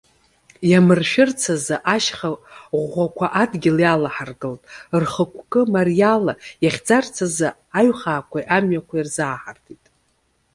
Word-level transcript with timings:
Иамыршәырц 0.69 1.41
азы, 1.53 1.75
ашьха 1.93 2.29
ӷәӷәақәа 2.79 3.27
адгьыл 3.41 3.77
иалаҳаргылт, 3.81 4.61
рхықәкы 5.01 5.61
мариала 5.73 6.33
иахьӡарц 6.63 7.15
азгьы 7.25 7.49
аҩхаақәеи 7.79 8.49
амҩақәеи 8.55 9.05
рзааҳартит. 9.05 9.83